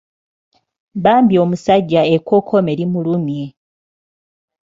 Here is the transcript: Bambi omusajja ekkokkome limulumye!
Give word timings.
Bambi 1.03 1.35
omusajja 1.43 2.01
ekkokkome 2.15 2.71
limulumye! 2.79 3.45